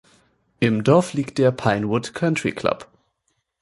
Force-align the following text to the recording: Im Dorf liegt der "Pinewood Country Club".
Im 0.59 0.83
Dorf 0.83 1.13
liegt 1.13 1.37
der 1.37 1.51
"Pinewood 1.51 2.15
Country 2.15 2.53
Club". 2.53 2.87